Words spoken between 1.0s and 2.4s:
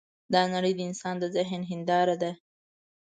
د ذهن هینداره ده.